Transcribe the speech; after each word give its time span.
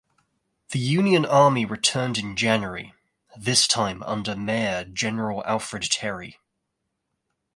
The 0.71 0.79
Union 0.79 1.27
Army 1.27 1.63
returned 1.63 2.17
in 2.17 2.35
January, 2.35 2.95
this 3.37 3.67
time 3.67 4.01
under 4.01 4.35
Major 4.35 4.89
General 4.89 5.43
Alfred 5.45 5.83
Terry. 5.91 6.39